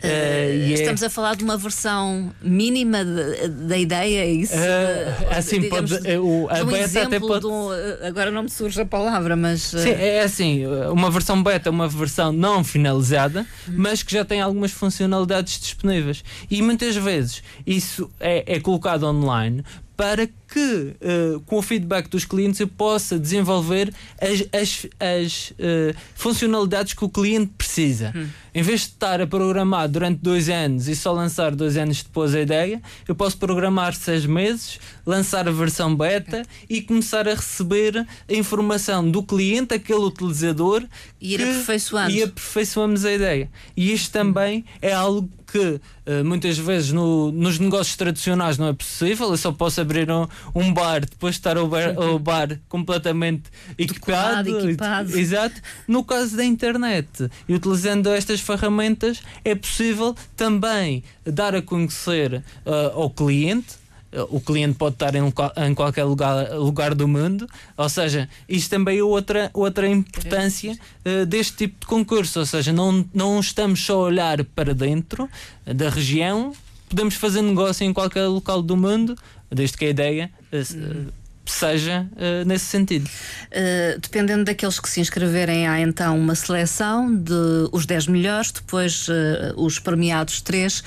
[0.04, 1.06] Uh, estamos é...
[1.06, 4.54] a falar de uma versão mínima da ideia, é isso?
[4.54, 7.46] Uh, assim, Digamos, pode, o, a um beta até pode.
[7.46, 7.70] Um,
[8.06, 9.62] agora não me surge a palavra, mas.
[9.62, 13.74] Sim, é assim: uma versão beta, uma versão não finalizada, uhum.
[13.78, 16.22] mas que já tem algumas funcionalidades disponíveis.
[16.50, 19.64] E muitas vezes isso é, é colocado online
[19.96, 25.96] para que, uh, com o feedback dos clientes, eu possa desenvolver as, as, as uh,
[26.14, 28.12] funcionalidades que o cliente precisa.
[28.14, 28.28] Hum.
[28.54, 32.34] Em vez de estar a programar durante dois anos e só lançar dois anos depois
[32.34, 38.06] a ideia, eu posso programar seis meses, lançar a versão beta e começar a receber
[38.28, 40.84] a informação do cliente, aquele utilizador,
[41.20, 42.10] e ir aperfeiçoando.
[42.12, 43.50] E aperfeiçoamos a ideia.
[43.76, 48.72] E isto também é algo que uh, muitas vezes no, nos negócios tradicionais não é
[48.72, 49.30] possível.
[49.30, 53.44] Eu só posso abrir um, um bar depois de estar o bar, bar completamente
[53.78, 55.16] equipado, equipado.
[55.16, 55.60] Exato.
[55.86, 63.00] No caso da internet, e utilizando estas ferramentas é possível também dar a conhecer uh,
[63.00, 63.84] ao cliente.
[64.30, 65.24] O cliente pode estar em,
[65.66, 71.26] em qualquer lugar, lugar, do mundo, ou seja, isto também é outra, outra importância uh,
[71.26, 75.28] deste tipo de concurso, ou seja, não, não estamos só a olhar para dentro
[75.66, 76.52] da região,
[76.88, 79.16] podemos fazer negócio em qualquer local do mundo,
[79.54, 80.30] desde que a ideia.
[80.52, 81.12] Uh,
[81.46, 83.06] seja uh, nesse sentido.
[83.06, 89.08] Uh, dependendo daqueles que se inscreverem, há então uma seleção de os 10 melhores, depois
[89.08, 89.12] uh,
[89.56, 90.82] os premiados 3.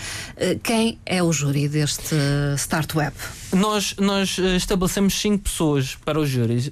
[0.63, 2.15] quem é o júri deste
[2.56, 3.15] Start Web?
[3.53, 6.71] Nós, nós estabelecemos 5 pessoas para os júris,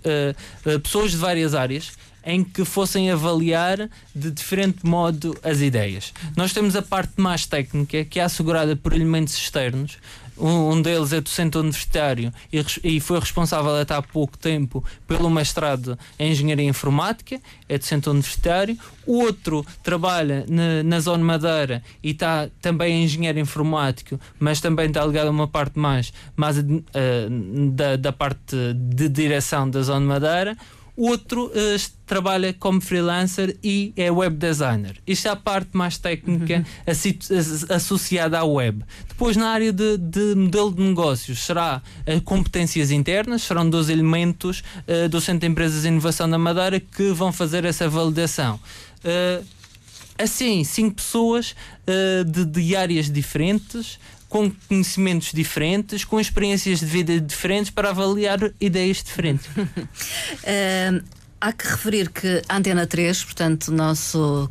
[0.82, 1.92] pessoas de várias áreas
[2.26, 6.12] em que fossem avaliar de diferente modo as ideias.
[6.36, 9.98] Nós temos a parte mais técnica, que é assegurada por elementos externos,
[10.38, 15.30] um, um deles é docente universitário e, e, foi responsável até há pouco tempo pelo
[15.30, 18.78] mestrado em Engenharia Informática, é docente universitário.
[19.06, 24.88] O outro trabalha na, na Zona Madeira e está também em Engenheiro Informático, mas também
[24.88, 26.64] está ligado a uma parte mais, mais uh,
[27.72, 30.58] da, da parte de direção da Zona Madeira.
[30.98, 31.52] Outro uh,
[32.06, 34.96] trabalha como freelancer e é web designer.
[35.06, 37.76] Isto é a parte mais técnica uhum.
[37.76, 38.82] associada à web.
[39.10, 44.64] Depois, na área de, de modelo de negócios, será uh, competências internas, serão dois elementos
[44.88, 48.60] uh, do Centro de Empresas de Inovação da Madeira que vão fazer essa validação.
[50.18, 51.56] assim, cinco pessoas
[52.26, 59.04] de, de áreas diferentes com conhecimentos diferentes, com experiências de vida diferentes para avaliar ideias
[59.04, 59.48] diferentes.
[59.48, 61.04] uh,
[61.40, 64.50] há que referir que a Antena 3, portanto, nosso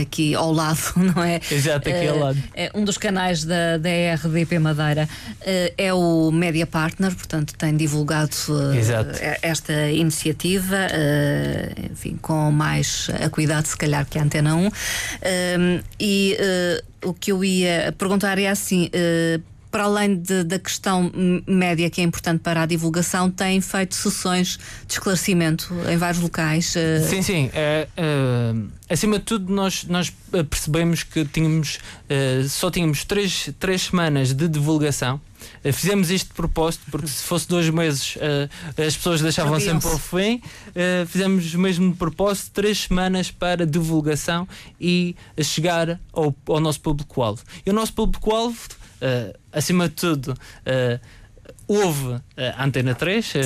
[0.00, 1.40] aqui ao lado, não é?
[1.50, 2.42] Exato, aqui ao lado.
[2.54, 7.76] É um dos canais da, da RDP Madeira uh, é o Media Partner, portanto tem
[7.76, 8.34] divulgado
[9.42, 10.76] esta iniciativa,
[11.90, 14.70] enfim, com mais a cuidado se calhar que a Antena 1.
[16.00, 16.36] e
[17.04, 18.90] o que eu ia perguntar é assim
[19.74, 21.10] para além de, da questão
[21.48, 24.56] média que é importante para a divulgação, tem feito sessões
[24.86, 26.76] de esclarecimento em vários locais.
[26.76, 27.08] Uh...
[27.08, 27.46] Sim, sim.
[27.48, 30.12] Uh, acima de tudo, nós, nós
[30.48, 35.20] percebemos que tínhamos, uh, só tínhamos três, três semanas de divulgação.
[35.72, 38.16] Fizemos isto de propósito, porque se fosse dois meses
[38.78, 40.40] as pessoas deixavam sempre ao fim.
[41.06, 44.48] fizemos mesmo de propósito três semanas para divulgação
[44.80, 47.42] e chegar ao, ao nosso público-alvo.
[47.66, 48.56] E o nosso público-alvo
[49.04, 51.00] uh, acima de tudo, uh,
[51.66, 53.38] houve a Antena 3, uh,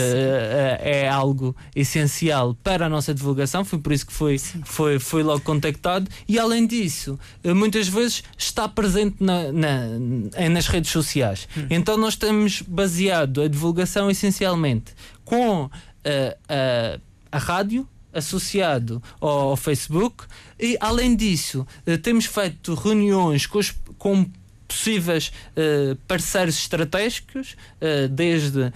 [0.81, 5.41] é algo essencial para a nossa divulgação, foi por isso que foi, foi, foi logo
[5.41, 6.11] contactado.
[6.27, 11.49] E além disso, muitas vezes está presente na, na nas redes sociais.
[11.57, 11.67] Hum.
[11.71, 14.95] Então nós temos baseado a divulgação essencialmente
[15.25, 17.87] com uh, uh, a rádio.
[18.11, 20.25] Associado ao, Facebook,
[20.59, 21.65] e além disso,
[22.03, 24.27] temos feito reuniões com, os, com
[24.69, 28.73] possíveis uh, parceiros estratégicos, uh, desde uh,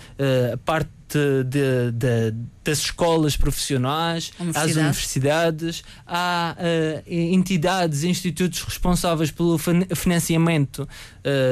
[0.54, 6.56] a parte de, de, das escolas profissionais, às universidades, há
[7.06, 10.88] entidades e institutos responsáveis pelo financiamento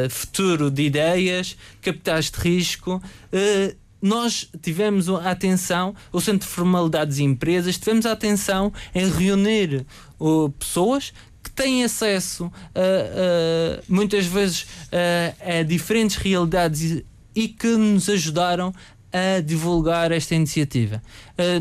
[0.09, 3.03] futuro de ideias, capitais de risco.
[4.01, 9.85] Nós tivemos a atenção, o Centro de Formalidades e Empresas, tivemos a atenção em reunir
[10.19, 11.13] uh, pessoas
[11.51, 17.03] que têm acesso a, a muitas vezes a, a, diferentes realidades
[17.35, 18.75] e que nos ajudaram
[19.13, 21.03] a divulgar esta iniciativa.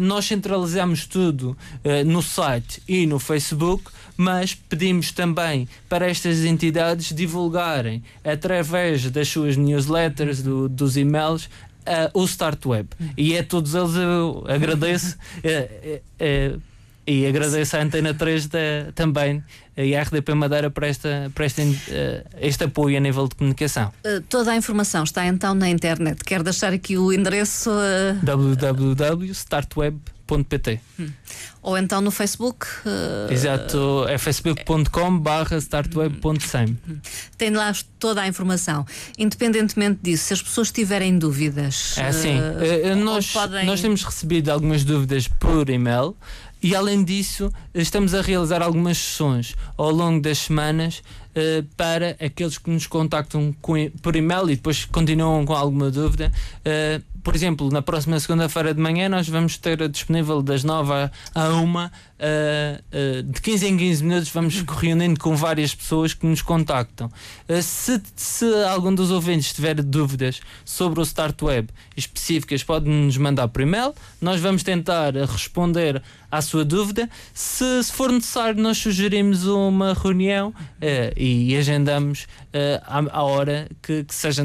[0.01, 1.57] Nós centralizamos tudo
[2.05, 9.57] no site e no Facebook, mas pedimos também para estas entidades divulgarem através das suas
[9.57, 11.49] newsletters, do, dos e-mails,
[11.89, 12.89] uh, o Start Web.
[13.17, 15.17] E a todos eles eu agradeço.
[17.11, 19.43] E agradeço à Antena 3 de, também
[19.85, 21.61] e à RDP Madeira por, esta, por este,
[22.39, 23.93] este apoio a nível de comunicação.
[24.05, 26.23] Uh, toda a informação está então na internet.
[26.23, 28.19] Quero deixar aqui o endereço uh...
[28.23, 30.19] www.startweb.pt
[30.99, 31.09] hum.
[31.61, 32.65] Ou então no Facebook.
[32.85, 33.31] Uh...
[33.31, 36.77] Exato, é facebook.com/barra startweb.sem.
[36.87, 36.97] Hum.
[37.37, 38.85] Tem lá toda a informação.
[39.17, 41.97] Independentemente disso, se as pessoas tiverem dúvidas.
[41.97, 43.65] É assim, uh, nós, podem...
[43.65, 46.15] nós temos recebido algumas dúvidas por e-mail.
[46.61, 52.57] E além disso, estamos a realizar algumas sessões ao longo das semanas uh, para aqueles
[52.57, 57.69] que nos contactam com, por e-mail e depois continuam com alguma dúvida, uh, por exemplo,
[57.69, 63.23] na próxima segunda-feira de manhã nós vamos ter disponível das 9 a 1, uh, uh,
[63.23, 67.07] de 15 em 15 minutos vamos reunindo com várias pessoas que nos contactam.
[67.47, 73.17] Uh, se, se algum dos ouvintes tiver dúvidas sobre o Start Web específicas, pode nos
[73.17, 76.01] mandar por e-mail, nós vamos tentar responder
[76.31, 77.09] à sua dúvida.
[77.33, 80.53] Se, se for necessário, nós sugerimos uma reunião
[81.15, 82.27] e, e agendamos
[82.85, 84.43] à, à, hora que, que seja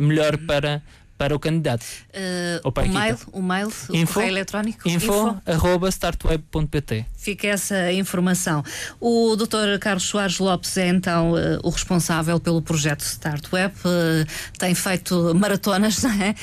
[0.00, 0.82] melhor para
[1.18, 1.82] para o candidato.
[1.82, 4.88] Uh, ou para o, mail, o mail, o info, correio eletrónico?
[4.88, 5.86] Info, info.
[5.88, 8.62] startweb.pt Fica essa informação.
[9.00, 9.78] O Dr.
[9.80, 13.74] Carlos Soares Lopes é então uh, o responsável pelo projeto Startweb.
[13.78, 14.26] Uh,
[14.58, 16.34] tem feito maratonas, não é?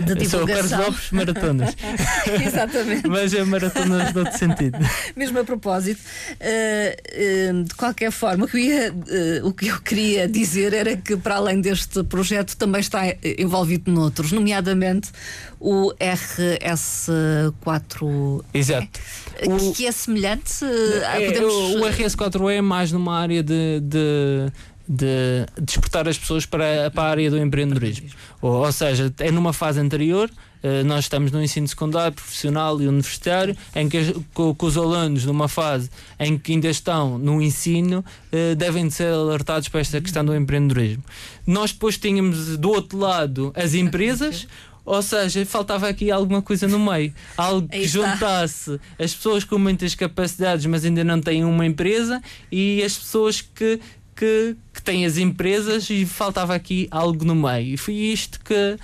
[0.00, 0.28] de divulgação.
[0.28, 1.76] Sou o Carlos Lopes, maratonas.
[2.46, 3.08] Exatamente.
[3.08, 4.78] Mas é maratonas de outro sentido.
[5.16, 6.00] Mesmo a propósito.
[6.40, 8.94] de qualquer forma, o que, ia,
[9.42, 13.02] o que eu queria dizer era que, para além deste projeto, também está
[13.38, 15.10] envolvido no outros, nomeadamente
[15.58, 18.44] o RS4.
[18.52, 19.00] Exato.
[19.46, 20.62] O, que é semelhante.
[20.64, 21.52] É, podemos...
[21.52, 24.52] O RS4 é mais numa área de, de
[24.88, 28.08] de despertar as pessoas para, para a área do empreendedorismo.
[28.42, 30.28] Ou, ou seja, é numa fase anterior,
[30.62, 35.48] uh, nós estamos no ensino secundário, profissional e universitário, em que, com, os alunos, numa
[35.48, 40.34] fase em que ainda estão no ensino, uh, devem ser alertados para esta questão do
[40.34, 41.02] empreendedorismo.
[41.46, 44.46] Nós depois tínhamos do outro lado as empresas.
[44.84, 47.14] Ou seja, faltava aqui alguma coisa no meio.
[47.36, 52.82] Algo que juntasse as pessoas com muitas capacidades, mas ainda não têm uma empresa, e
[52.82, 53.78] as pessoas que
[54.14, 57.74] que, que tem as empresas e faltava aqui algo no meio.
[57.74, 58.76] E foi isto que,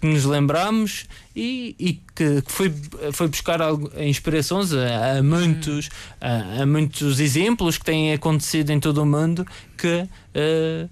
[0.00, 2.74] que nos lembramos e, e que, que, foi,
[3.12, 5.88] foi buscar algo, inspirações a, a muitos,
[6.20, 9.46] a, a, muitos exemplos que têm acontecido em todo o mundo
[9.76, 10.88] que, uh,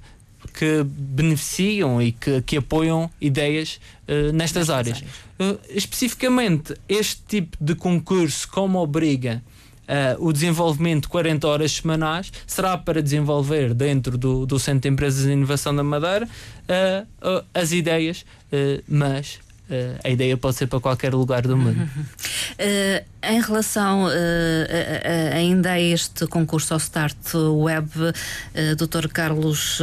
[0.52, 4.96] que beneficiam e que, que apoiam ideias uh, nestas, nestas áreas.
[4.98, 5.56] áreas.
[5.56, 9.42] Uh, especificamente, este tipo de concurso, como obriga
[9.88, 14.88] uh, o desenvolvimento de 40 horas semanais será para desenvolver dentro do, do Centro de
[14.88, 18.24] Empresas de Inovação da Madeira uh, uh, as ideias,
[18.86, 21.86] mas Uh, a ideia pode ser para qualquer lugar do mundo.
[23.22, 24.10] Uh, em relação uh,
[25.34, 27.90] ainda a este concurso ao Start Web,
[28.76, 29.08] Dr.
[29.08, 29.80] Carlos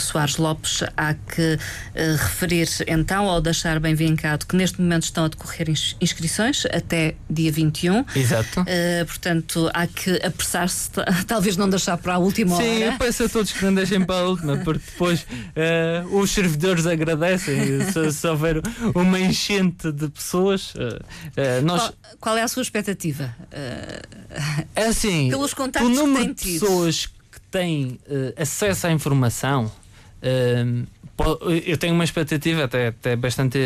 [0.00, 1.58] Soares Lopes, há que
[1.94, 5.68] referir então, ou deixar bem vincado, que neste momento estão a decorrer
[6.00, 8.04] inscrições até dia 21.
[8.14, 8.64] Exato.
[9.06, 10.90] portanto, há que apressar-se,
[11.26, 12.74] talvez não deixar para a última Sim, hora.
[12.74, 15.26] Sim, eu peço a todos que não deixem para a última, porque depois
[16.10, 18.60] os servidores agradecem se, se houver
[18.94, 20.74] uma enchente de pessoas.
[20.74, 21.82] Uh, uh, nós...
[21.82, 23.34] Qual, qual, é a sua expectativa?
[23.52, 27.98] Uh, é assim, pelos contactos o número que de pessoas que têm
[28.36, 29.70] acesso à informação,
[31.66, 33.58] eu tenho uma expectativa até, até bastante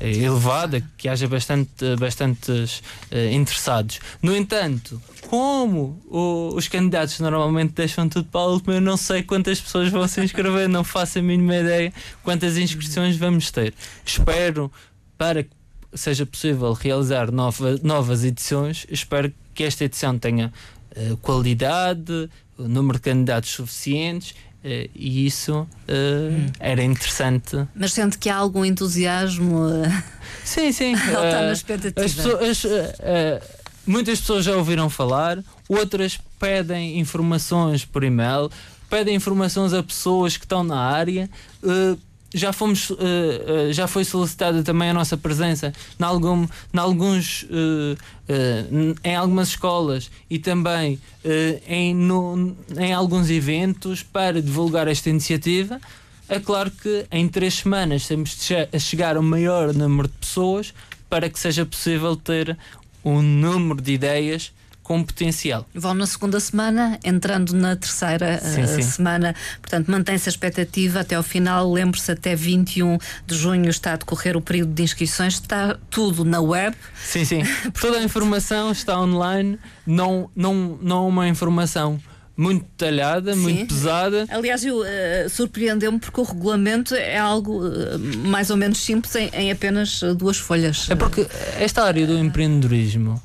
[0.00, 2.82] elevada, que haja bastante, bastantes
[3.30, 4.00] interessados.
[4.20, 9.22] No entanto, como o, os candidatos normalmente deixam tudo para a última, eu não sei
[9.22, 13.72] quantas pessoas vão se inscrever, não faço a mínima ideia quantas inscrições vamos ter.
[14.04, 14.70] Espero
[15.16, 15.50] para que
[15.94, 20.52] seja possível realizar nova, novas edições, espero que esta edição tenha
[20.96, 24.34] uh, qualidade, o número de candidatos suficientes
[24.64, 26.46] Uh, e isso uh, hum.
[26.60, 27.66] era interessante.
[27.74, 29.66] Mas sente que há algum entusiasmo?
[29.66, 30.02] Uh,
[30.44, 30.92] sim, sim.
[30.94, 32.04] está na expectativa.
[32.04, 32.62] As pessoas,
[33.84, 38.48] muitas pessoas já ouviram falar, outras pedem informações por e-mail,
[38.88, 41.28] pedem informações a pessoas que estão na área.
[42.34, 47.46] Uh, já fomos uh, uh, já foi solicitada também a nossa presença em, algum, alguns
[49.04, 50.98] em algumas escolas e também
[51.66, 55.80] em, no, em alguns eventos para divulgar esta iniciativa.
[56.28, 60.72] É claro que em três semanas temos de chegar ao maior número de pessoas
[61.10, 62.56] para que seja possível ter
[63.04, 64.52] um número de ideias
[64.92, 65.66] com potencial.
[65.74, 68.82] Vão na segunda semana, entrando na terceira sim, uh, sim.
[68.82, 71.72] semana, portanto, mantém-se a expectativa até ao final.
[71.72, 76.40] Lembre-se, até 21 de junho está a decorrer o período de inscrições, está tudo na
[76.40, 76.76] web.
[77.02, 77.42] Sim, sim.
[77.80, 81.98] Toda a informação está online, não, não, não uma informação
[82.36, 83.40] muito detalhada, Sim.
[83.40, 84.26] muito pesada.
[84.30, 84.84] Aliás, eu, uh,
[85.30, 90.36] surpreendeu-me porque o regulamento é algo uh, mais ou menos simples em, em, apenas duas
[90.38, 90.90] folhas.
[90.90, 91.26] É porque
[91.58, 93.22] esta área do empreendedorismo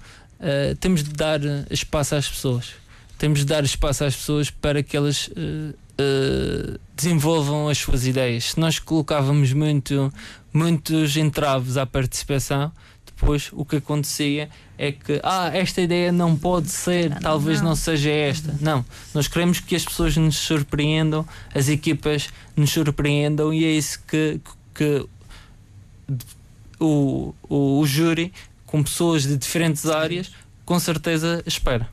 [0.79, 2.73] temos de dar espaço às pessoas.
[3.17, 5.29] Temos de dar espaço às pessoas para que elas
[6.95, 8.51] desenvolvam as suas ideias.
[8.51, 10.13] Se nós colocávamos muito,
[10.53, 12.71] muitos entraves à participação,
[13.17, 17.69] depois o que acontecia é que ah, esta ideia não pode ser, não, talvez não.
[17.69, 17.75] não.
[17.75, 18.55] seja esta.
[18.61, 23.99] Não, nós queremos que as pessoas nos surpreendam, as equipas nos surpreendam e é isso
[24.07, 24.39] que,
[24.73, 25.03] que
[26.79, 28.31] o, o, o júri
[28.67, 30.31] com pessoas de diferentes áreas
[30.67, 31.87] com certeza espera.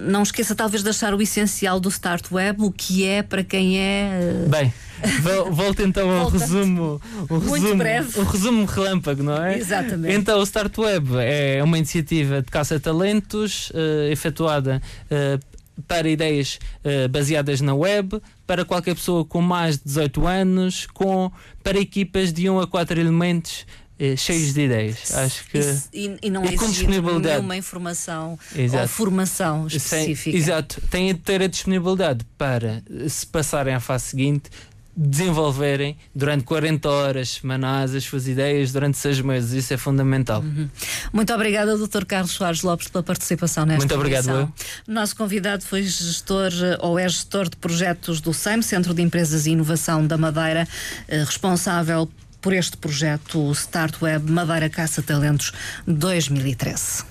[0.00, 3.78] não esqueça talvez de achar o essencial do Start Web, o que é para quem
[3.78, 4.08] é.
[4.46, 4.72] Eh, Bem,
[5.52, 8.18] volto então ao resumo, o Muito resumo, breve.
[8.18, 9.58] o resumo relâmpago, não é?
[9.58, 10.14] Exatamente.
[10.14, 14.80] Então o Start Web é uma iniciativa de caça-talentos uh, efetuada
[15.10, 15.38] uh,
[15.86, 21.30] para ideias uh, baseadas na web, para qualquer pessoa com mais de 18 anos, com,
[21.62, 23.66] para equipas de 1 a 4 elementos
[24.12, 25.14] eh, cheios de ideias.
[25.14, 25.58] Acho que
[25.92, 27.36] e, e não é com disponibilidade.
[27.36, 28.82] nenhuma informação exato.
[28.82, 30.16] ou formação específica.
[30.16, 34.50] Sem, exato, têm de ter a disponibilidade para, se passarem à fase seguinte,
[34.96, 39.52] desenvolverem durante 40 horas semanais as suas ideias durante seis meses.
[39.52, 40.40] Isso é fundamental.
[40.40, 40.68] Uhum.
[41.12, 42.04] Muito obrigada, Dr.
[42.04, 44.28] Carlos Soares Lopes, pela participação nesta Muito obrigado.
[44.28, 44.52] Eu.
[44.86, 49.50] Nosso convidado foi gestor ou é gestor de projetos do SEM, Centro de Empresas e
[49.50, 50.68] Inovação da Madeira,
[51.08, 52.08] eh, responsável
[52.44, 55.50] por este projeto Start Web Madeira Caça Talentos
[55.86, 57.04] 2013.